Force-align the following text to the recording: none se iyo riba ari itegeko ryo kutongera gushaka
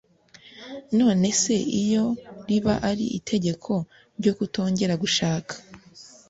none 0.99 1.27
se 1.41 1.55
iyo 1.81 2.05
riba 2.47 2.73
ari 2.89 3.05
itegeko 3.19 3.71
ryo 4.19 4.31
kutongera 4.37 4.93
gushaka 5.03 5.53